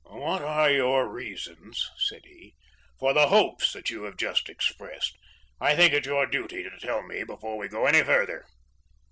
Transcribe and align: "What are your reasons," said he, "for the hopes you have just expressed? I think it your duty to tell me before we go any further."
"What 0.09 0.41
are 0.41 0.71
your 0.71 1.07
reasons," 1.07 1.87
said 1.99 2.25
he, 2.25 2.55
"for 2.97 3.13
the 3.13 3.27
hopes 3.27 3.75
you 3.91 4.01
have 4.05 4.17
just 4.17 4.49
expressed? 4.49 5.15
I 5.59 5.75
think 5.75 5.93
it 5.93 6.07
your 6.07 6.25
duty 6.25 6.63
to 6.63 6.75
tell 6.79 7.03
me 7.03 7.23
before 7.23 7.55
we 7.55 7.67
go 7.67 7.85
any 7.85 8.01
further." 8.03 8.47